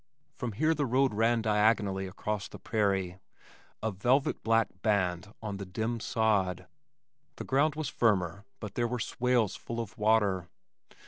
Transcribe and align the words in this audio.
From 0.33 0.53
here 0.53 0.73
the 0.73 0.87
road 0.87 1.13
ran 1.13 1.43
diagonally 1.43 2.07
across 2.07 2.47
the 2.47 2.57
prairie, 2.57 3.19
a 3.83 3.91
velvet 3.91 4.41
black 4.41 4.81
band 4.81 5.31
on 5.43 5.57
the 5.57 5.63
dim 5.67 5.99
sod. 5.99 6.65
The 7.35 7.43
ground 7.43 7.75
was 7.75 7.87
firmer 7.87 8.43
but 8.59 8.73
there 8.73 8.87
were 8.87 8.99
swales 8.99 9.55
full 9.55 9.79
of 9.79 9.95
water. 9.99 10.49